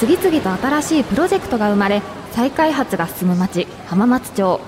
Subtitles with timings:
[0.00, 2.00] 次々と新しいプロジェクトが生まれ
[2.32, 4.58] 再開発が進む町浜松町。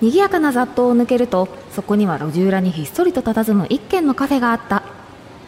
[0.00, 4.82] 賑やかな雑踏を抜けるとそこには路地裏にひっそりと佇む一軒のカフェがあった。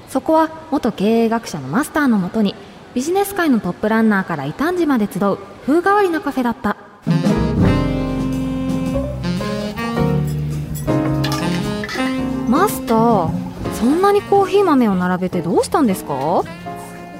[0.09, 2.55] そこは元経営学者のマスターのもとに
[2.95, 6.77] ビジネス界のトップランナーから異端児まで集う風変わりなカフェだった。
[12.49, 13.31] マスター
[13.75, 16.45] そんなにコーヒー豆を並べてどうしたんですか？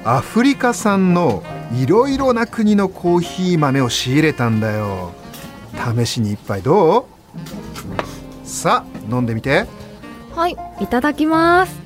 [0.05, 5.13] アフリカ産のいろいろな国のコーヒー豆を仕入れたんだよ。
[5.97, 8.47] 試しに一杯どう？
[8.47, 9.65] さあ飲んでみて。
[10.35, 11.79] はいいただきます。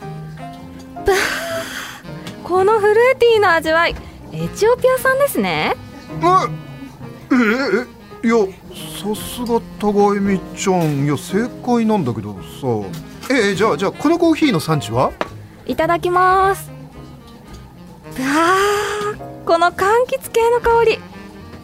[2.43, 3.95] このフルーティーな味わい
[4.31, 5.75] エチオピア産ですね。
[7.31, 7.87] ええ
[8.23, 11.03] えいやさすが高江美ちゃん。
[11.05, 12.39] いや正解なんだけどさ。
[13.33, 15.11] ええじゃあじゃあこのコーヒーの産地は？
[15.65, 16.71] いただきます。
[18.15, 19.02] ぶわー
[19.45, 20.99] この柑橘系の香り。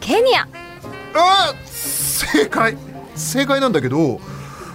[0.02, 0.48] ケニア。
[1.14, 2.78] あ正解。
[3.16, 4.20] 正解なんだけど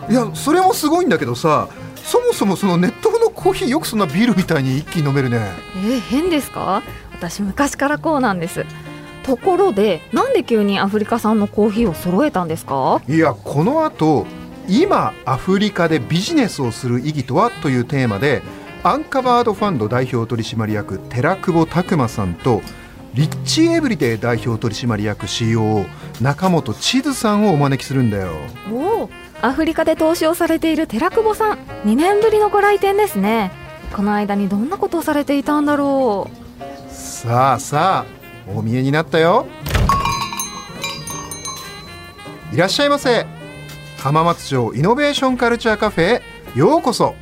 [0.08, 5.38] いやそれもすごいんだけどさそもそもその熱湯のコーヒーよくそんなビールみたいに一気に飲めるね。
[5.76, 6.82] えー、変ですか？
[7.12, 8.64] 私昔からこうなんです。
[9.22, 13.00] ところでなんで急にアフリカ産のコーヒーを揃えたんですか？
[13.08, 14.26] いやこの後
[14.68, 18.42] 今アフリカでビジネスをする意義とはというテーマで
[18.82, 22.60] アンカバードファンド代表取締役寺久保拓磨さんと
[23.14, 25.86] リッチエブリデイ代表取締役 COO
[26.20, 28.32] 中本千鶴さんをお招きするんだよ。
[28.72, 33.52] おおアフリカで投資をされている寺久保さん2年ぶりのご来店ですね。
[33.94, 36.92] この間にどんなことをされていたんだろう。
[36.92, 38.04] さあさ
[38.48, 39.46] あお見えになったよ。
[42.52, 43.26] いらっしゃいませ。
[43.98, 46.22] 浜松町イノベーションカルチャーカフェへ
[46.56, 47.14] ようこそ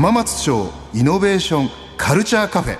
[0.00, 2.78] 浜松町イノベーションカルチャーカフェ。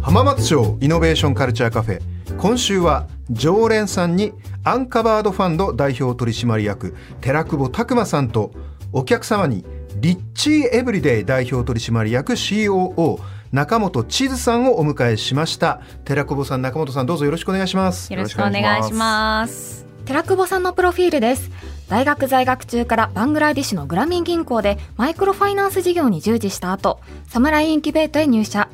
[0.00, 2.00] 浜松町イノベーションカルチャーカフェ。
[2.38, 4.32] 今週は常連さんに
[4.64, 8.50] アンカバードファンド代表取締役寺久保拓磨さんと
[8.94, 9.66] お客様に
[9.96, 13.20] リッチーエブリデイ代表取締役 COO
[13.52, 15.82] 中本千鶴さんをお迎えしました。
[16.06, 18.10] 寺久保さん中本さんどうぞよろしくお願いします。
[18.10, 19.84] よろしくお願いします。
[20.06, 21.50] 寺久保さんのプロフィールです。
[21.90, 26.98] 大学在学中からバングラディッシュのグラミン銀行でマイクロファイナンス事業に従事した後
[27.28, 28.70] サムライインキュベートへ入社。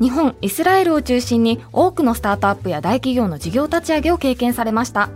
[0.00, 5.10] 日本、イスラエルを中心に多くのスタートアップや大企業の事業立ち上げを経験されました。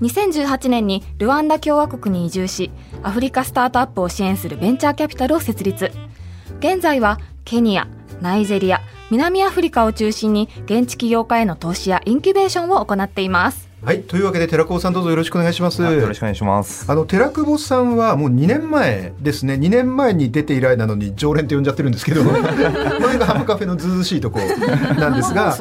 [0.00, 2.70] 2018年にルワンダ共和国に移住し
[3.02, 5.92] アフリカスタートアップを支援するベンチャーキャピタルを設立。
[6.60, 7.88] 現在はケニア、
[8.20, 8.80] ナイジェリア、
[9.10, 13.68] 南アフリカを中心に現地起業家への投資やインキュベーションを行っています。
[13.80, 15.80] はいというわけで寺久保さんどうぞよろしくお願いします。
[15.80, 16.90] よろしくお願いします。
[16.90, 19.54] あの寺久保さんはもう2年前ですね。
[19.54, 24.40] 2年前に出て以来なのに常連って呼んじゃってるんですけど これがハムカフェのずうずしいとこ
[24.98, 25.56] なんですが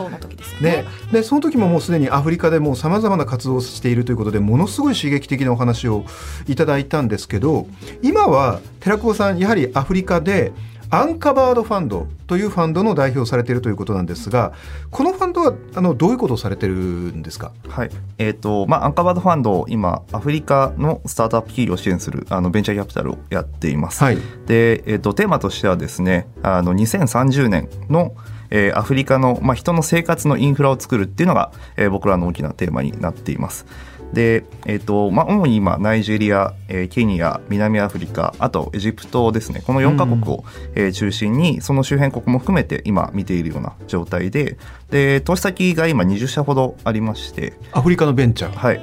[0.61, 0.85] ね。
[1.11, 6.03] でその時ももうすでにアフリカでもさまざまな活動をしているということでものすごい刺激的なお話を
[6.47, 7.67] いただいたんですけど
[8.01, 10.53] 今は寺久保さんやはりアフリカで
[10.89, 14.53] アンカバードファンドというファンドの代表されているということなんですが
[14.91, 24.03] このファンドはあのどういうことをされてるんですか、はいえーとまあ、アンカバードファンド今アフリカのスタートアップ企業を支援するあのベンチャーキャピタルをやっています。
[24.03, 28.13] はい、で、えーと、テーマとしてはですねあの2030年の
[28.49, 33.65] えー、アフリカの、まあ、人の生活のインフラを作るっていうのが、えー、僕らの大きなテーマになっています。
[34.13, 39.61] で、えーとまあ、主に今ナイジェリア、えー、ケニア南アフリカあとエジプトですね。
[39.65, 40.43] この4か国を、
[40.75, 44.57] うん、えー、中心にその周辺国も含めて今見ているような状態で
[44.89, 47.53] で投資先が今20社ほどありまして。
[47.71, 48.55] アフリカのベンチャー。
[48.55, 48.81] はい。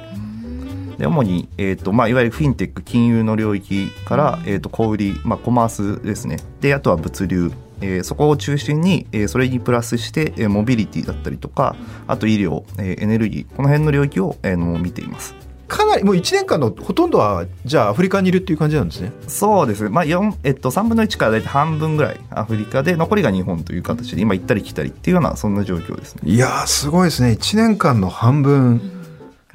[0.97, 6.37] で主に、えーとまあ、いわゆるフィンテック金融の領域から、えーと、小売り、まあ、コマースですね。
[6.61, 7.51] であとは物流
[7.85, 11.75] えー、そこを中心に、えー、それにプラスして、えー、モビリティだったりとか
[12.07, 15.35] あと医療、えー、エネルギーこの辺の領域を、えー、の見ています。
[15.67, 19.11] かなりもう1年間のほとんどはじゃあアフリカにいるっていう感じなんですね。
[19.27, 19.83] そうです。
[19.83, 26.21] ね、まあ4えっと、3分の1から大体半分ぐらいアフリカで残りが日本という形で今行ったり来たりっていうようなそんな状況ですね。
[26.25, 27.31] いやすごいですね。
[27.31, 28.94] 1年間の半分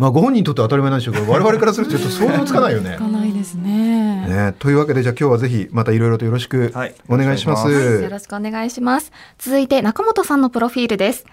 [0.01, 2.95] まあご本人にとっては当たり前なんでしょうけど我々からするとちょっと想像つかないよね。
[2.97, 6.73] つかないですねねというわけでじゃあ今日はぜひまたいろいろとよろしく
[7.07, 7.69] お願いします。
[7.69, 9.13] はい、よろしくお願いします。
[9.39, 11.27] 続いて中本さんのプロフィールです。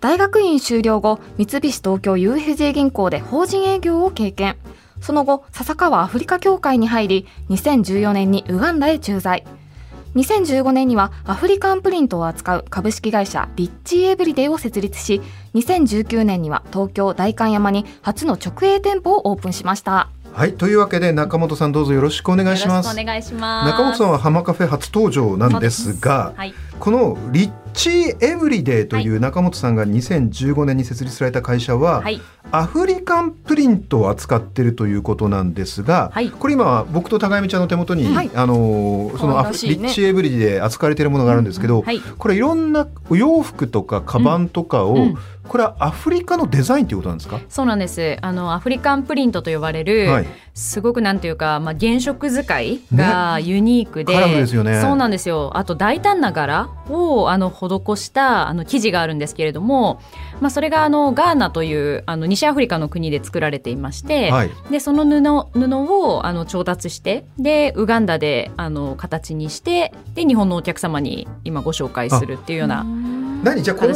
[0.00, 4.56] 大学院修了後三菱東京 UFJ 銀行で法人営業を経験。
[5.00, 9.44] その後笹川アフリカ協会に入り2014年にウガンダへ駐在。
[10.14, 15.20] 2015年にはアフリカンプリントを扱う株式会社リッチーエブリデイを設立し
[15.54, 20.08] 2019年には東京代官山に初の直営店舗をオープンしました。
[20.32, 22.98] はいというわけで中本さんどうぞよろしくお願いします。
[22.98, 23.70] お願いします。
[23.70, 32.20] 中本さんは浜カフェ初登場なんですが、はい、このリッチエブリデイという中本さんが2015年に設立された会社は、はい、
[32.52, 45.18] アフリカンプリントを扱っているということなんですが、はい、これ今僕と高山ちゃんの手元に、はい、あのそのアフ、ね、リッチエブリデイで扱われているものがあるんですけど、うんうん、これいろんなお洋服とかカバンとかを、うんうん
[45.50, 47.40] これはアフリカのデザインということなんですか？
[47.48, 48.18] そうなんです。
[48.20, 54.80] あのアフリカンプリントと呼ばれる、はい、すごくなんていうか、まあ、原色使いがユニークで、ね、ですよね。
[54.80, 55.50] そうなんですよ。
[55.56, 60.00] あと大胆な柄をあの施したあの生地があるんですけれども、
[60.40, 72.86] まあ、それがあのガーナというあの西アフリカの国で作られていまして、はい、でその布布をあの調達してでウガンダであの形にしてで日本のお客様に今ご紹介するっていうような。
[73.42, 73.62] 何？
[73.62, 73.94] じゃこれ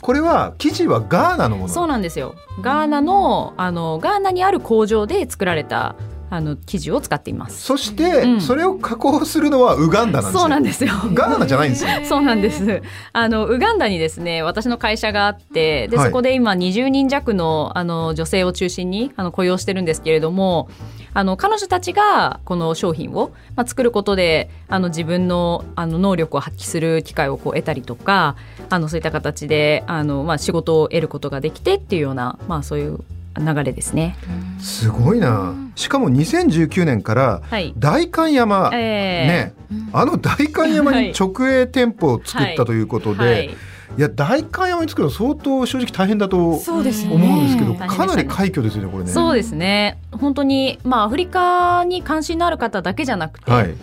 [0.00, 1.68] これは生地はガーナのもの？
[1.68, 2.34] そうなんですよ。
[2.62, 5.96] ガーナのあのガーナにある工場で作られた
[6.34, 7.62] あの生地を使っています。
[7.62, 10.92] そして、うん、それを加工するのはウガンダなんですそうなんですよ。
[11.14, 11.90] ガーナじゃないんですよ。
[12.04, 12.82] そうなんです。
[13.12, 20.68] あのウガンダにですね私の会社があってで、そこで今20人弱のあの女性を中心にあの雇用してるんですけれども
[21.12, 28.34] あの彼女たちがこの商品を、まあ、作ることであの自分のあの能力を発揮する機会をこう得たりとか
[28.70, 32.98] あのそういった形であの、まあ、仕事を得ることができてっていうような、まあ、そういう
[33.38, 34.16] 流れですね。
[34.58, 35.54] すごいな。
[35.74, 37.42] しかも2019年から
[37.76, 39.54] 代官山、はい、ね、
[39.92, 43.20] あの代官山に直営店舗を作ったということで。
[43.20, 43.56] はいはい
[43.96, 49.10] いや代官山に作るの相当正直大変だと思うんですけど、ね、かなり快挙ですよねこれね。
[49.10, 53.74] そうですね本当にまあアフリカに関心のある方だけじゃなくて、はい、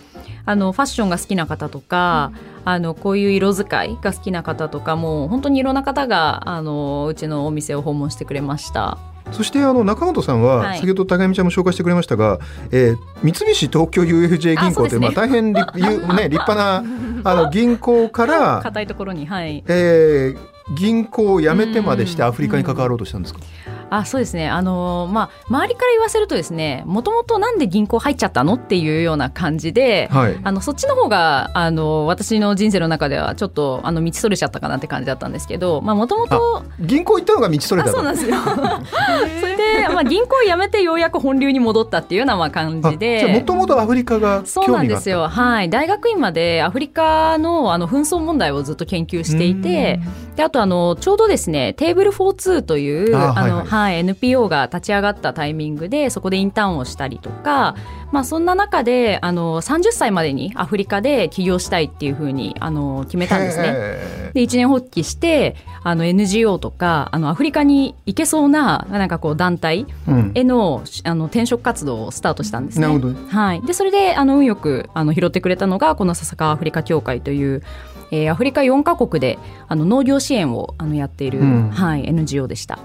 [0.45, 2.31] あのファッションが好きな方とか、
[2.65, 8.97] うん、あのこういう色使いが好きな方とかも本当にいろんな方があのうちのお店を訪問してくれました。
[9.31, 12.39] そしてあの中本さんは、先ほど高見ちゃんも紹介してくれましたが、
[12.71, 16.83] えー、三菱東京 UFJ 銀行という、ね、まあ大変立, ね、立派な
[17.23, 19.63] あの銀行から硬いところに、はい。
[19.67, 23.39] えー、銀行を辞めてまでしてアフリカに関わろうとしたんですか、
[23.91, 38.37] あそうですね、あのー、まあ、周りから言わせるとですねもともとなんで銀行入っちゃったのっていうような感じで、はい、あのそっちの方があの私の人生の中ではちょっとあの道それちゃったかなって感じだったんですけどもともと銀行行ったのが道それたそうなんですよ。
[39.41, 43.27] それで、まあ、銀行を辞めてようやく本流に戻ったっていうようなまあ感じで。
[43.27, 49.99] もともとアフリカがそうなんですよ、はい、大学院までアフリカのあの紛争問題をずっと研究していて
[50.37, 57.75] であとあのちょうどですねテーブル42というあの、はいはいはい、NPO が立ち上がったタイミングでそこでインターンをしたりとか、
[58.11, 63.73] まあ、そんな中であの30歳までにアフリカで起業したいっていうふうにあの決めたんですね。
[64.33, 69.87] で一年発起してあの NGO とかあのアフリカに行けそうななんかこう団体
[70.35, 72.87] へのうん、あの転職活動をスタートしたんですね。
[73.29, 77.63] はい、でそれであの運よくあの拾ってくれたのがこの笹川アフリカ協会という
[78.11, 79.39] えー、アフリカ4か国で
[79.69, 82.79] あの農業支援をあのやっている、うん、はい、NGO でした。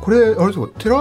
[0.00, 0.96] これあれですか寺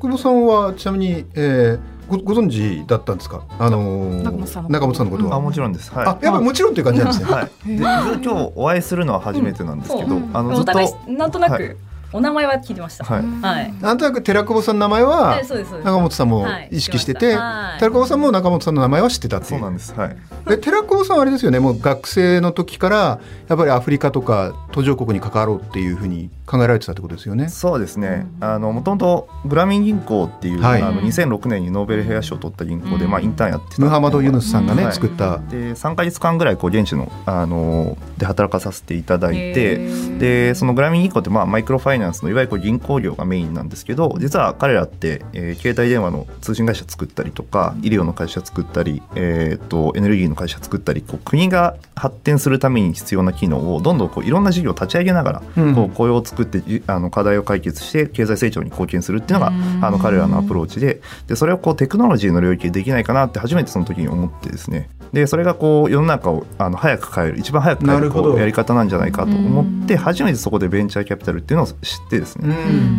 [0.00, 3.42] 久保さんはちなみに、えー、ごご存知だったんですか？
[3.58, 5.36] あのー、中本さんのことは。
[5.36, 5.92] あもちろんです。
[5.92, 6.06] はい。
[6.06, 7.32] あやっぱもちろんという感じなんですね。
[7.32, 7.50] はい。
[7.66, 11.76] で今日お会いするのは初めてなんですけど、あのずっとなんとなく。
[12.12, 13.04] お名前は聞いてました。
[13.04, 13.24] はい。
[13.42, 15.42] はい、なんとなく寺久保さんの名前は
[15.84, 17.32] 中本さんも意識してて、
[17.78, 19.50] 寺久保さんも中本さんの名前は知ってたっていう。
[19.50, 19.92] そうなんです。
[19.92, 20.16] はい。
[20.48, 21.58] で寺久保さんはあれですよね。
[21.58, 27.48] もう学生の時からやっぱりアフリカとか途上国に関わろうっていうふうに考えられてたってことですよね。
[27.48, 28.26] そうですね。
[28.40, 35.38] あのもともとグラミン銀行っていう、はい、あの2006年にノーベル平和賞を取った銀行で、まあインターンやってムハマドユヌスさんがね、作った。
[35.38, 39.78] で3か月間ぐらいこう現地のあので働かさせていただいて、
[40.18, 55.42] でそのグラミン銀行ってまあマイクロファイナンスのいわゆるこう銀行業がメインなんですけど、実は彼らって、えー、携帯電話の通信会社作ったりとか、医療の会社作ったり、えっ、とエネルギーの会社作ったり、こう国が発展するために必要な機能をどんどんこういろんな事業を立ち上げながら、
[55.74, 59.52] こう雇用を作ってあの課題を解決して経済成長に貢献するっていうのが
[59.86, 64.88] あの彼らのアプローチででそれをこうテクノロジーの領域でできないかなって初めてその時に思ってですね。
[65.12, 71.74] でそれがこう世の中をあの早く変える一番早く変えるこうやり方なんじゃないかと思って初めてそこでベンチャーキャピタルっていうのを知っ
[72.10, 72.54] てですね。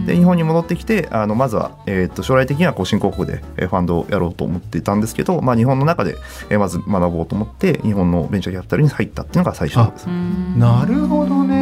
[0.05, 6.15] で日本に戻ってきてあのまずは、えー、と将来的にはこう新興国でファンドをやろうと思っていたんですけど、まあ、日本の中で
[6.57, 10.07] まず学ぼうと思って日本のベンチャーキャピタルに入ったっていうのが最初です。
[10.07, 11.56] なるほどね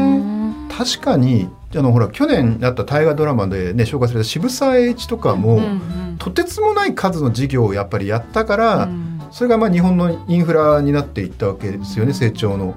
[0.77, 5.65] 確かにあのほら去年あった大河ドラマで、ね、紹介された渋沢栄一とかも、うんう
[6.13, 12.75] ん、とてつもない数の事業をやっぱりやったから、うん、それがまあ日本のインフラになっていったわけですよね成長の。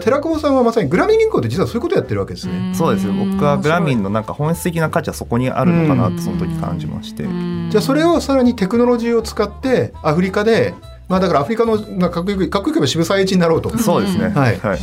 [0.00, 2.74] 寺久保さんはまさにグラミン銀行って実はそういうことやってるわけですね。
[2.74, 7.22] そうです僕はグラミンのなんか本質的な価値はそこにあるのかなとその時感じまして。
[7.70, 10.74] じゃあそれをさらにテクノロジーを使ってアフリカで
[11.08, 11.78] まあだからアフリカの
[12.10, 13.76] かっこよくかっこよく渋沢栄一になろうと。
[13.78, 14.28] そうですね。
[14.28, 14.58] はい。
[14.58, 14.78] はい。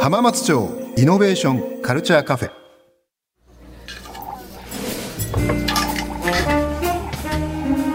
[0.00, 2.50] 浜松町イノベーションカルチャーカフェ。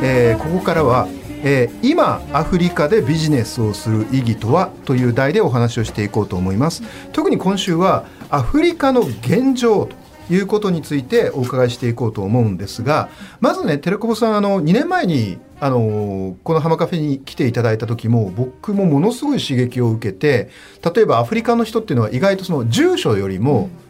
[0.03, 1.07] えー、ここからは、
[1.43, 6.83] えー、今アフリカでビジネスをする意義とはという題でお話をしていこうと思います
[7.13, 9.95] 特に今週はアフリカの現状と
[10.33, 20.50] いうことについてお伺いしていこうと思うんですがまずねテレコボさんあの2年前にあのこの浜カフェに来ていただいた時も僕もものすごい刺激を受けて
[20.93, 23.84] 例えばアフリカの人っていうのは意外とその住所よりも、うん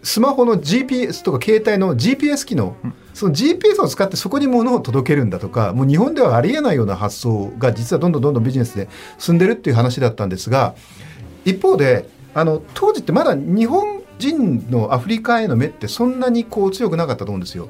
[0.00, 2.76] スマホの GPS とか携帯の GPS 機能、
[3.14, 10.76] その GPS を使ってそこに物を届けるんだとかもう日本ではありえないような発想が実はどんどんどんどんビジネスで進んでるっていう話だったんですが
[11.44, 17.68] 一方であの当時ってまだ日本人のアフリカへの目ってそんなにこう強くなかったと思うんですよ。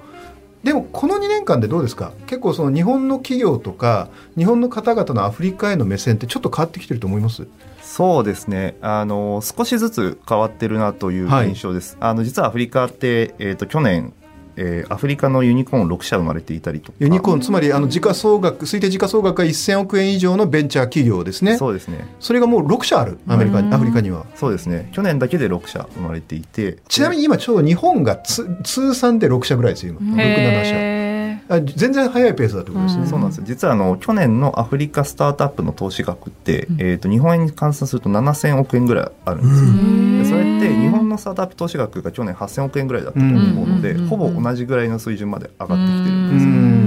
[0.62, 2.12] でもこの2年間でどうですか？
[2.26, 7.46] 結構その日本の企業とか日本の方々のアフリカへの目線ってちょっと変わってきてると思います？
[7.82, 8.76] そうですね。
[8.82, 14.12] あの少しずつ変わってるなという印象です、はい、あの実はアフリカって、えーと、去年
[14.60, 21.56] えー、アフリカのユニコーン6社生まれていたりとユニコーンつまりあの時価総額推定時価総額が1000億円以上のベンチャー企業ですね。
[21.56, 22.06] そうですね。
[22.18, 24.26] それがもう6社あるアメリカアフリカには。
[24.34, 24.88] そうですね。
[24.92, 26.78] 去年だけで6社生まれていて。
[26.88, 30.16] ちなみに今ちょうど日本が通算で6社ぐらいですよ今。
[30.16, 31.07] 67社
[31.48, 33.06] あ全然早いペースだということですね。
[33.06, 40.36] そうなんです実はあの去年のアフリカスタートアップの投資額って、うん、えっ、と日本円に換算すると7000億円ぐらいあるんですよ。
[40.36, 46.78] でそれって日本のスタートアップ投資額が去年8000億円ぐらいだったと思うので、ほぼ同じぐらいの水準まで上がってきてるんですよ。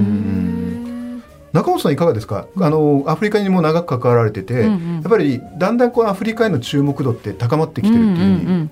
[1.53, 2.47] 中本さんいかがですか？
[2.57, 8.71] あのアフリカにも長く関わられてて、うんうん、やっぱりだんだんこのアフリカへの注目度って高まってきてるっていうふうに、うんうんうん、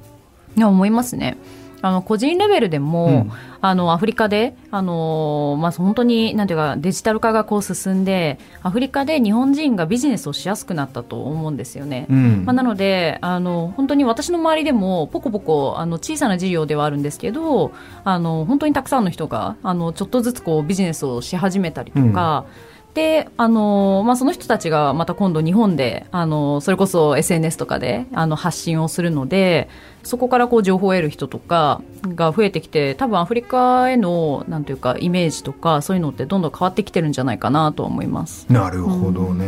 [0.56, 1.38] いや思いますね。
[1.82, 3.32] あの個人レベルでも、うん、
[3.62, 12.06] あのアフリカで、あのまあ、本当になんていうかデジタル化がこう進んでアフリカで日本人がビジネスをしやすくなったと思うんですよね。
[12.10, 17.72] うん、まあ、なのであの本当に私の周りでもポコポコあの小さな事業ではあるんですけど
[18.04, 22.46] あの本当にたくさんの人があのちょっとずつこうビジネスをし始めたりとか。
[22.64, 29.70] うんであのまあ、その人たちがまた今度日本であのそれこそ SNS とかであの発信をするので
[30.04, 38.48] そこからこう情報を得る人とかが増えてきて多分アフリカへのなんていうかイメージとかそういうのってどんどん変わってきてるんじゃないかなと思います。
[38.50, 39.46] なるほどね、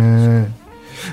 [0.00, 0.05] うん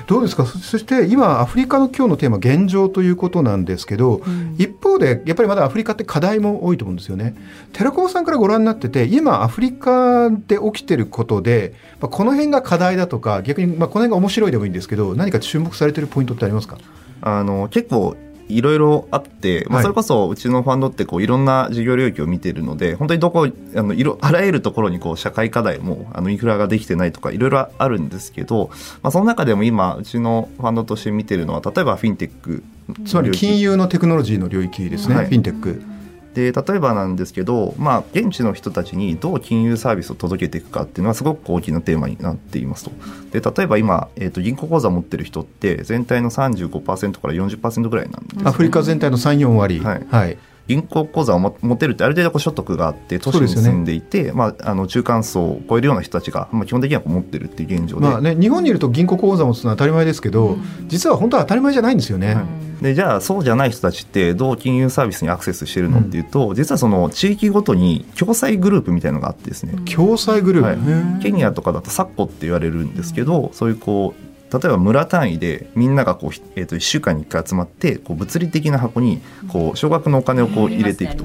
[0.06, 0.44] どうですか？
[0.44, 7.34] そして今アフリカの今日のテーマ現状ということなんですけど、うん、一方でやっぱりまだアフリカって課題も多いと思うんですよね。
[7.72, 16.76] 寺子さんからご覧になってて今アフリカで起きてることで、まあ、この辺が課題だとか逆にまあこの辺が面白いでもいいんですけど何か注目されてるポイントってありますか？
[17.22, 18.14] あの結構
[18.48, 28.70] いろいろあって、まあ、それこそうちのファンドってこういろんな事業領域を見ているので本当にどこあのいろあらゆるところにこう社会課題もあのインフラができてないとかいろいろあるんですけど、
[29.02, 32.62] まあ、その中でも今うちのファンドとして見てるのは例えばフィンテック
[33.06, 35.93] つまり金融のテクノロジーの領域ですね、はい、フィンテック。
[36.34, 42.90] で例えばなんですけど、まあ、現地の人たちにどう金融サービスを届けていくかっていうのはすごく大きなテーマになっていますと。
[43.30, 49.80] で例えば今、えーと、銀行口座を持ってる人って全体の35%から40%ぐらいなんです、ね、アフリカ全体の34割。
[49.80, 62.34] はい、はい銀行口座を持てるってある程度所得があって都市に住んでいて、ね、まあ、あの中間層を超えるような人たちが、まあ、基本的には持ってるっていう現状で、まあね、日本にいると銀行口座を持つのは当たり前ですけど、うん、実は本当は当たり前じゃないんですよね。
[62.34, 62.44] はい。
[62.82, 69.74] でじゃあそうじゃない人たちってどう金融サービスにアクセスしてるのっていうと、うん、実はその地域ごとに共済グループみたいのがあってですね。
[69.90, 81.24] 共済グループ、はい、ケニアとかだとサッコって言われるんですけどそういうこう例えば村単位でみんながこう、えー、と1週間に1回集まってこう物理的な箱にこう少額のお金をこう入れていくと。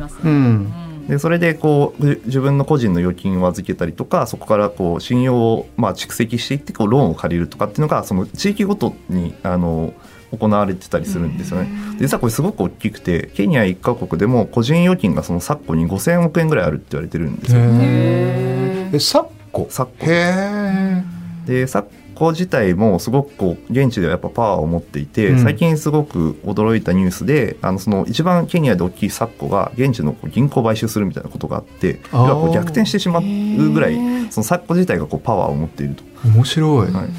[1.07, 9.93] でそれでこう自分の個人の預金を預けたりとかそこからこう信用をまあ蓄積していってこうローンを借りるとかっていうのがその地域ごとにあの
[10.31, 11.69] 行われてたりするんですよね。
[11.99, 17.59] 実はこれすごく大きくてケニア1カ国でも個人預金がその昨今に5000億円ぐらいあるって言われてるんですよ。
[17.63, 19.65] え昨今？
[19.69, 21.03] 昨今。
[21.47, 33.21] で昨今自体もすごくこう現地ではやっぱパワーを持っていて、最近すごく驚いたニュースであのその一番ケニアで大きい昨今が現地の銀行を買収するみたいなことがあって要はこう逆転してしまう
[33.71, 33.95] ぐらい
[34.31, 36.03] その昨今自体がこうパワーを持っていると。
[36.25, 37.09] 面白い、はい。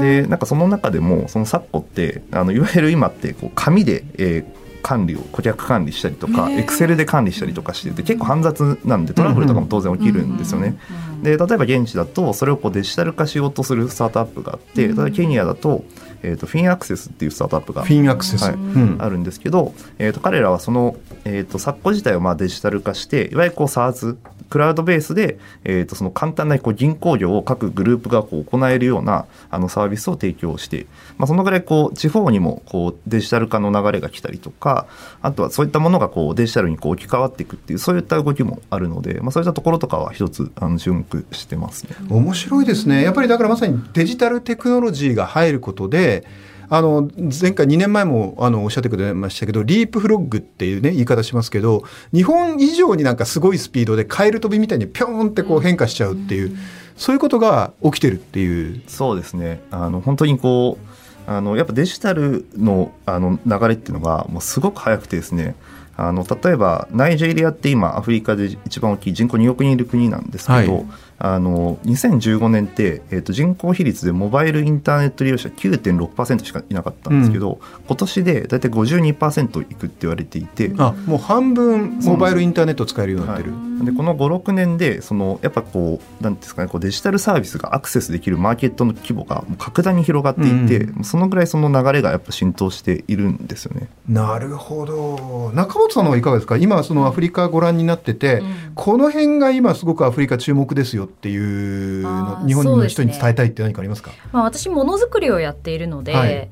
[0.00, 10.78] でなんかその中でもその昨今ってあのいわゆる今ってこう紙で、えー管理を顧客管理したりとかエクセルで管理したりとかしてて結構煩雑なんでトラブルとかも当然起きるんですよね。
[11.24, 15.82] で例えば現地だとそれをこうデジタル化しようとするスタートアップがあって例えばケニアだと,、
[16.22, 24.16] えーと、フィンアクセスっていうスタートアップがフィンアクセス、はいうん、あるんですけど、えーと、彼らはその、えーと、昨今自体をまあデジタル化していわゆるこう SARS
[24.48, 30.86] クラウドベースで、えー、とその簡単なこう銀行業を各グループがこう行えるようなあのサービスを提供して、
[31.18, 34.86] まあ、そのぐらいこう地方にもこうデジタル化の流れが来たりとか
[35.22, 41.96] あとはそういったものがこうデジタルにこう置き換わっていくっていうそういった動きもあるので、まあ、そういったところとかは一つあの注目してますね。
[42.08, 46.24] 面白いですねやっぱりだからまさにデジタルテクノロジーが入ることで
[46.68, 56.56] あの前回2年前もあのおっしゃってくれましたけどリープフロッグっていうね言い方しますけど日本以上になんかすごいスピードでカエル飛びみたいにピョンってこう変化しちゃうっていう、
[56.96, 58.82] そういうことが起きてるっていう。
[58.88, 59.60] そうですね。
[59.70, 65.54] あの本当にこうあのやっぱデジタルのあの流れっていうのがもうすごく速くてですね。
[65.98, 70.86] あの例えばナイジェリアって今アフリカで一番大きい人口2億人いる国なんですけど、はい、
[71.18, 83.52] あの2015年って、えー、と人口比率でモバイルインターネット利用者9.6%しかいなかったんですけど、うん、今年で大体52%いくって言われていてあもう半分モバイルインターネット使えるようになってる。
[83.84, 93.88] でこの56年でそのやっぱこうなんですかねこうデジタルサービスがアクセスできるマーケットの規模が格段に広がっていて、うん、そのぐらいその流れがやっぱ浸透しているんですよね。
[94.08, 95.52] なるほど。
[95.54, 96.56] 中本さんはいかがですか？
[96.56, 106.48] 今そのアフリカご覧になってて、うん、この辺が今すごくアフリカ注目ですよっていうの日本の人に伝えたいって何かありますか、ね、まあ、私ものづくりをやっているので、はい。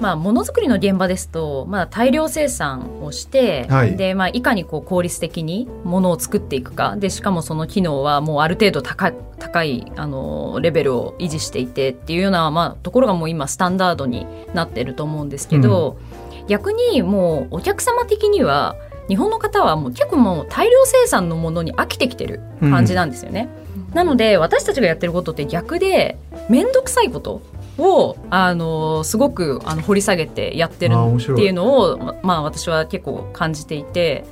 [0.00, 6.96] まあ、ものづくりの現場ですと、まあ、大量生産をして、はい、でまあ、いかにこう効率的にものを作っていくか。
[6.96, 15.98] でしかもその機能はもうある程度高高いあのレベルを維持していてっていうような、まあ、ところがもう今スタンダードになってると思うんですけど、
[16.40, 18.76] うん、逆にもうお客様的には
[19.08, 23.48] 日本の方はもう結構もう大量生産のものに飽きてきてる感じなんですよね。
[23.74, 27.42] うん、なので私たちがやってることって逆で面倒くさいこと
[27.78, 34.24] をあのすごくあの掘り下げてやってるっていうのをまあ、私は結構感じていて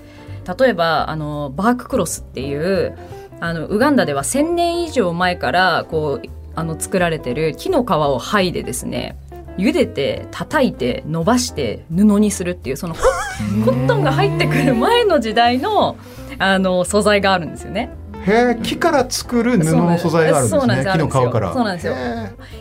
[0.59, 2.97] 例えばあのバーククロスっていう
[3.41, 9.17] あのウガンダでは1,000年以上前からこうあの作られてる木の皮を剥いでですね
[9.59, 13.01] 茹でて叩いて伸ばして布にするっていうそのコ
[13.71, 15.97] ットンが入ってくる前の時代の
[16.39, 17.91] あの素材があるんですよね。
[18.27, 21.53] へえ木から作る布の素材があるんですね木の皮から。
[21.53, 21.95] そうなんですよ。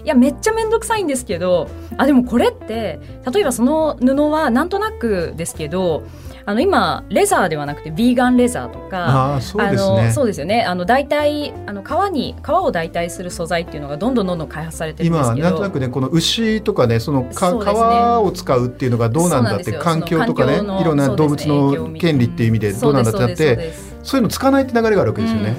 [0.03, 2.99] いやめっちゃ面倒くさいんですけどあでもこれって
[3.31, 6.03] 例えばその布はなんとなくですけど
[6.45, 10.11] あの今レザーではなくてビーガンレザーとかあそうですね。
[10.13, 10.63] そうですよね。
[10.63, 15.47] あの代替あの革に革を代替する素材っていうのがどんどんどんどん開発されてるんですけど。
[15.47, 23.73] 今なんとなくねこの牛とかねそのか、ね、革を使うっていうのがどうなんだって環境とかねいろんな動物の権利っていう意味でどうなんだってなって
[24.07, 25.55] そういうの使わないって流れがあるわけですよね。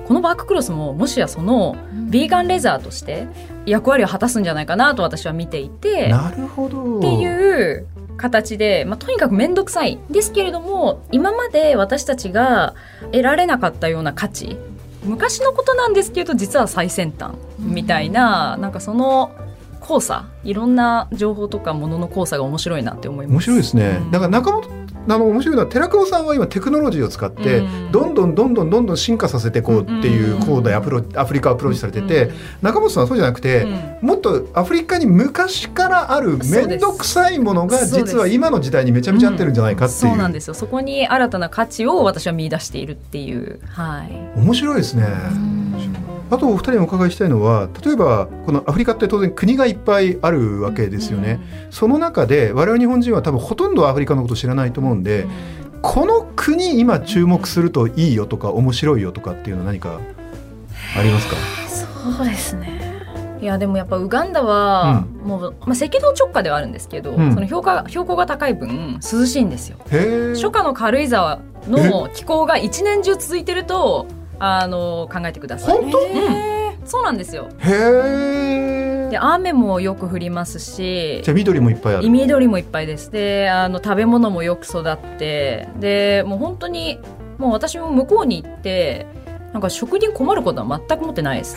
[0.00, 1.76] うん、このバッククロスももしやその
[2.10, 3.28] ビーガンレザーとして
[3.64, 6.98] 役割を果たすんじゃないかなと私は見ていてなるほど。
[6.98, 7.86] っていう
[8.16, 12.74] 形で、まあ、とにかく面倒くさいですけれども今まで私たちが
[13.10, 14.56] 得られなかったような価値
[15.04, 19.32] 昔のことなんですけど実は最先端みたいな、うん、なんかその
[19.80, 23.34] 交差いろんな情報とかものの交差が面白いなって思います。
[23.34, 28.12] 面白いですね、うん、だから中本あの面白いのは寺久保さんは今テクノロジーを使って、どん。
[28.12, 33.66] どんどんどんどんどん進化させていこうっていうコードでアプロアフリカアプローチされてて、中本さんはそうじゃなくて、
[34.00, 40.54] もっとアフリカに昔からある面倒くさいものが実は今の時代にめちゃめちゃ合ってるんじゃないかっていう、そうなんですよ。
[40.54, 43.60] そこに新たな価値を私は見出しているっていう。
[43.68, 44.38] はい。
[44.38, 45.06] 面白いですね。
[46.30, 55.30] あとお二人にお伺いしたいのは例えばこのアフリカって当然国がいっぱいあるわけですよね、うん、その中で我々日本人は多分ほとんどアフリカのこと知らないと思うんで、うん、
[55.82, 60.00] この国今注目するといいよとか面白いよとかっていうのは何か
[60.96, 61.36] ありますか？
[62.16, 62.80] そうですね。
[63.40, 69.78] いやでもやっぱウガンダは、うん、もう、まあ、赤道直下ではあるんですけど、うん、その標高標高が高い分涼しいんですよ。
[70.34, 74.06] 初夏の軽井沢の気候が一年中続いてると
[74.38, 75.78] あの考えてください。
[75.78, 75.98] 本当？
[75.98, 76.06] うん、
[76.84, 77.48] そうなんですよ。
[77.58, 79.08] へえ。
[79.10, 82.08] で雨もよく降りますし、じゃ緑もいっぱいある。
[82.08, 83.10] 緑もいっぱいです。
[83.10, 86.98] で、あの食べ物もよく育って、でもう本当に
[87.38, 89.06] もう私も向こうに行って。
[89.52, 91.56] なんか食に困ることは全く持ってないです。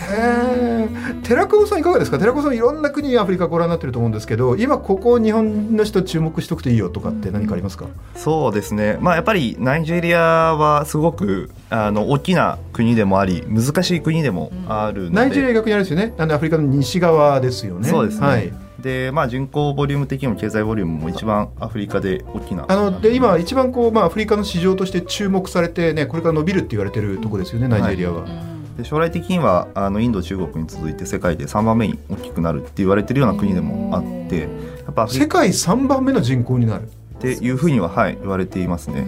[1.24, 2.20] 寺久保さんいかがですか？
[2.20, 7.86] 寺久保さんいろんな国アフリカご覧になってると思うんですけど、今ここ日本の人注目しとくといいよとかって何かありますか？
[8.16, 8.98] そうですね。
[9.00, 10.20] まあやっぱりナイジェリア
[10.56, 16.14] はすごくあの大きな国でもあり難しい国でもあるので、ナイジェリア逆にあるんですよね。
[16.18, 17.88] なんでアフリカの西側ですよね。
[17.88, 18.28] そうですね。
[18.28, 18.54] はい
[18.86, 22.68] でまあ人口ボリューム的にも経済ボリュームも一番アフリカで大きな。
[22.70, 28.22] あので今一番こう、まあ、アフリカの市場として注目されてねこれから伸びるって言われてるところですよね、ナイジェリアは。
[28.22, 34.48] はいで将来的にはあのインド中国に続いて世界で3番目に大きくなるって言われてるような国でもあってや
[34.92, 36.90] っぱ世界3番目の人口になる。
[37.18, 39.08] っていうふうには、はい、言われていますね。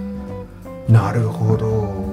[0.88, 2.08] なるほど。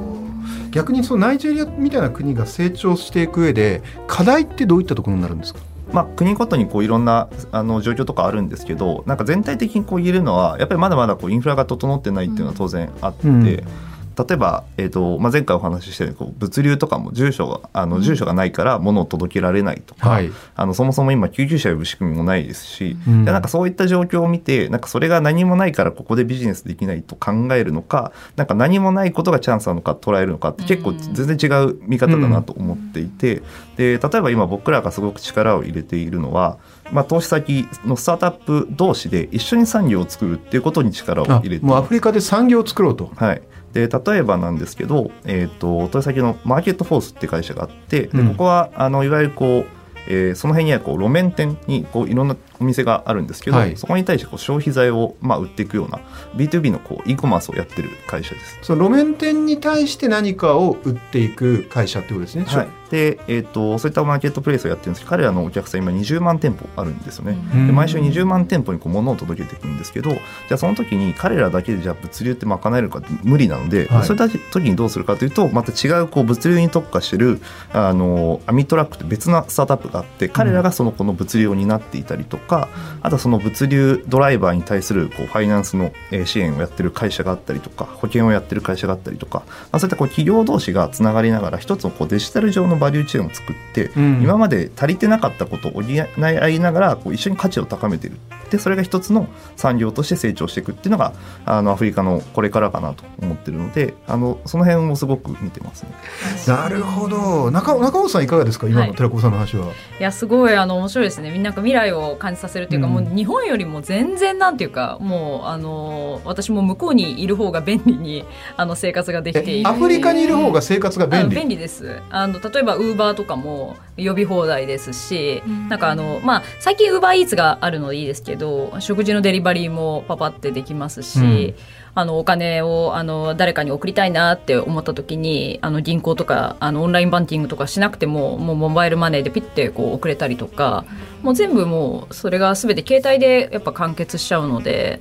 [0.72, 5.60] 逆にそのナイジェリアみたいな国が成長していく上で課題ってどういったところになるんですか？
[5.94, 13.28] まあ、国ごとにこういろんなあの状況とかあるんですけどなんか全体的にこう言えるのはやっぱりまだまだこうインフラが整ってないっていうのは当然あって。
[13.28, 36.58] うん例えば、えーとまあ、前回お話ししたようにこう物流とかも住所があの住所がないから物を届けられないとか、はい、あのそもそも今救急車呼ぶ仕組みもないですし、うん、でなんかそういった状況を見てなんかそれが何もないからここでビジネスできないと考えるのかなんか何もないことがチャンスなのか捉えるのかって結構全然違う見方だなと思っていて、うん、で例えば今僕らがすごく力を入れているのは、
[36.92, 43.10] まあ、投資先のスタートアップ同士で一緒に産業を作るっていうことに力を入れてもうアフリカで産業を作ろうと。
[43.16, 43.42] はい
[43.74, 49.66] で例えばなんですけど、えーと、と先のマーケットフォースって会社があってでここはあのいわゆるこう、
[50.08, 56.00] えー、その辺にはこう路面店にこういろんなお店があるんですけど、はい、そこに対してこう消費財をまあ売っていくような
[56.34, 58.58] B2B のこう e コマースをやってる会社です。
[58.62, 67.36] その路面店に対して何かを売っていく会社ってことですね、はい、で、えーと、そういったマーケットプレイスをやってるんですけど彼らのお客さん今20万店舗あるんですよね。
[67.66, 77.40] で毎週20万店舗にこう物を届けていくんですけどじゃあその時に彼らだけでじゃあ物流って賄えるかって無理なので、はい、そういった時にどうするかというとまた違うこう物流に特化してる
[77.72, 82.53] あのアミトラックって別なスタートアップがあって彼らがそのこの物流を担っていたりとか、
[83.02, 85.92] あとその物流ドライバーに対するこうファイナンスの
[86.24, 98.16] 支援をやってる会社があったりとか保険をやってる会社があったりとか、まあ、そういったこう企業同士がつながりながら一つのこうデジタル上のバリューチェーンを作って、うん、今まで足りてなかったことを補い合いながらこう一緒に価値を高めてる。
[98.50, 101.12] でそれが一つの産業として成長していくっていうのが
[101.44, 105.90] あのアフリカのこれからかなと思ってるのであのその辺もすごく見てますね。
[106.46, 107.50] なるほど。
[107.50, 108.68] 中中本さんいかがですか？
[108.68, 109.66] 今の寺子さんの話は。
[109.66, 111.30] はい、いやすごいあの面白いですね。
[111.30, 118.24] みんな未来を感じさせるというか、うん、もう日本よりも全然なんていうかもうあの私も向こうにいる方が便利に
[118.56, 119.68] あの生活ができている。
[119.68, 121.36] アフリカにいる方が生活が便利？
[121.36, 122.00] 便利です。
[122.10, 131.54] あの例えばウーバーとかも呼び放題ですし、うん、なんかあのまあ最近ウーバーイーツがあるのでいいですけど食事のデリバリーもパパってできますし、うん
[131.96, 140.84] あのお金をあの誰かに送りたいなって思った時にあの銀行とかあのオンラインバンキングとかしなくてももうモバイルマネーでピッてこう送れたりとか
[141.22, 145.00] もう全部もうそれが全て携帯でやっぱ完結しちゃうので。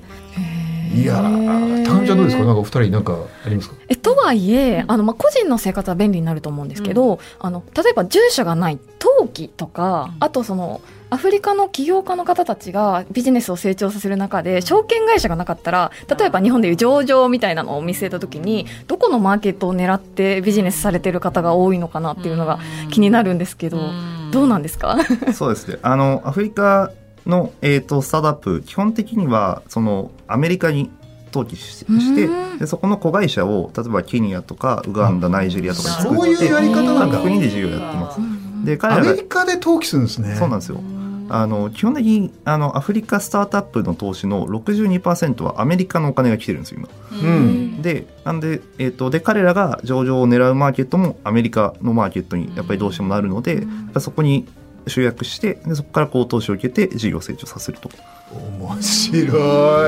[0.94, 3.76] いやー、タンちゃんどうですか、なんかお二人なんかありますか？
[3.90, 10.82] えとはいえ、あのまあ個人の生活は便利になると思うんですけど、うん、あの例えば住所がない登記とか、あとその
[11.14, 22.58] アフリカの起業家の方たちがビジネスを成長させる中で証券会社がなかったら例えば日本でいう上場みたいなのを見据えた時にどこのマーケットを狙ってビジネスされてる方が多いのかなっていうのが
[22.92, 23.78] 気になるんですけど
[24.32, 24.98] どうなんですか？
[25.34, 25.78] そうですね。
[25.84, 26.92] あのアフリカ
[27.28, 30.90] の、えーと、スタートアップ基本的にはそのアメリカに
[31.32, 32.28] 登記して
[32.60, 37.20] でそこの子会社を例えばケニアとかウガンダナイジェリアとかに作ってそういうやり方なんだ。
[37.20, 38.20] 国で事業やってます。
[38.66, 40.36] で彼らアメリカで登記するんですね。
[40.40, 40.80] そうなんですよ。
[41.36, 47.28] あの基本的にあのアフリカスタートアップの投資の62%はアメリカのお金が来てるんですよ今。
[47.28, 54.48] うん、でなんで,、えーと、で彼らが上場を狙うマーケットもアメリカのマーケットにやっぱりどうしてもなるので、やっぱそこに
[54.86, 57.90] 集約してでそこから高投資を受けて事業成長させると。
[58.32, 59.34] 面白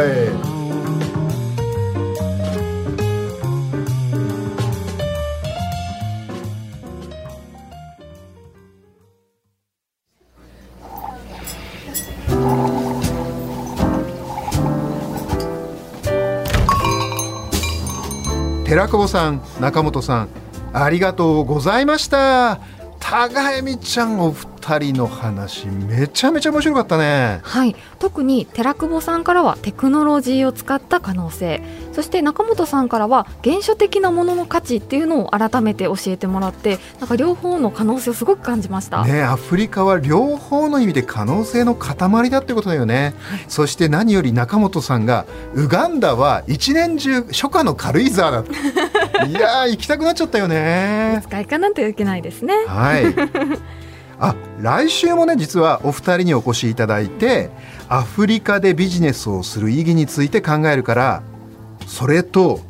[0.03, 0.94] い
[18.75, 20.29] 寺久保さん中本さん
[20.73, 22.59] ありがとうございました。
[22.99, 27.39] 高恵美ちゃんお二人の話めちゃめちゃ面白かったね。
[27.43, 27.75] はい。
[27.99, 31.61] 特に寺久保さんからはテクノロジーを使った可能性。
[31.93, 39.05] そして中本さんからは原初的なものの価値っていうのを改めて教えてもらってなんか両方の可能性をすごく感じました。
[39.05, 48.43] ねアフリカは両方の意味で可能性の塊だってことだよね、はい、そして何より中本さんがウガンダは一年中初夏の軽井沢だ
[49.25, 51.21] いや行きたくなっちゃったよね。
[51.23, 52.53] 使いかなんていけないですね。
[52.67, 53.05] はい
[54.19, 57.49] あ来週もね実はお二人にお越しいただいて
[57.89, 61.23] アフリカでビジネスをする意義について考えるから
[61.85, 62.61] それと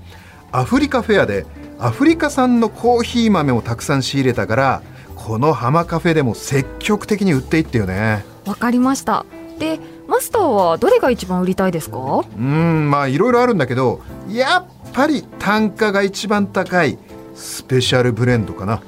[0.51, 1.45] アフリカフェアで
[1.79, 4.81] アフリカ産のコーヒー豆をたくさん仕入れたから
[5.15, 8.23] この浜カフェでも積極的に売っていってよね。
[8.45, 9.25] わかりました。
[9.59, 12.23] でマスターはどれが一番売りたいですか？
[12.37, 16.97] うんまあいろいろあるんだけどやっぱり単価が一番高い
[17.33, 18.81] スペシャルブレンドかな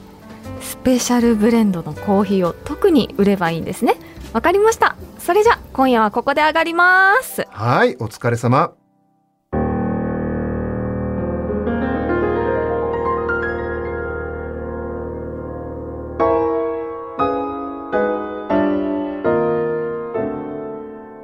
[0.68, 3.96] スペシャルブレンドのコーヒーを特に売ればいいんですね。
[4.34, 4.98] わかりました。
[5.18, 7.48] それじゃ今夜はここで上がります。
[7.50, 8.74] はいお疲れ様。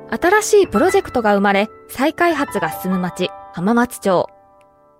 [0.09, 4.29] 新しいプロジェクトが生まれ、再開発が進む町、浜松町。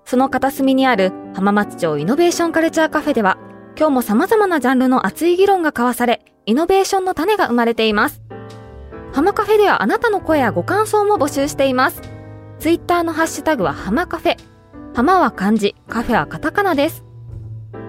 [0.03, 3.37] その片隅にある浜松町イノベーションカルチャーカフェでは、
[3.75, 8.21] 今日も様々なジャンルの熱い議論が交わされ、イノベーションの種が生まれています。
[9.13, 12.01] 浜カフェではあなたの声やご感想も募集しています。
[12.59, 14.37] ツイッターのハッシュタグは浜カフェ。
[14.95, 17.03] 浜は漢字、カフェはカタカナです。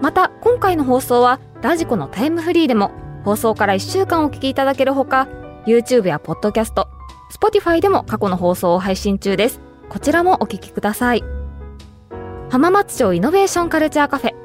[0.01, 2.91] また、今回の放送はラジコのタイムフリーでも
[3.23, 5.27] 放送から1週間お聞きいただけるほか、
[5.65, 6.85] YouTube や Podcast、
[7.31, 9.61] Spotify でも過去の放送を配信中です。
[9.89, 11.23] こちらもお聞きください。
[12.49, 14.44] 浜松町イノベーションカルチャーカフェ。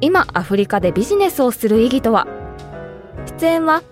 [0.00, 2.26] 今アフリカでビジネスをする意義とは？
[3.38, 3.82] 出演は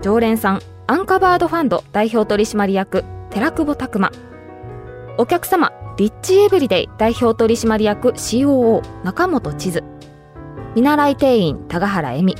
[0.00, 4.10] 常連さんアンカバードファンド代表取締役寺久保拓磨
[5.18, 9.84] お客様リッチエブリデイ代表取締役 COO 中本千鶴。
[10.74, 12.34] 見習い店員高原恵美。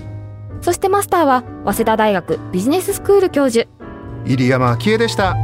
[0.63, 3.69] そしてマスターは早稲田大学ビジネススクール教授。
[4.25, 5.37] 入山昭恵でした。